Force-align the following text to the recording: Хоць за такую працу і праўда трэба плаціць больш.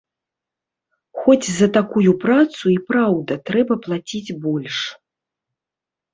Хоць 1.19 1.47
за 1.57 1.67
такую 1.77 2.11
працу 2.23 2.63
і 2.73 2.79
праўда 2.89 3.33
трэба 3.51 3.73
плаціць 3.85 4.35
больш. 4.49 4.77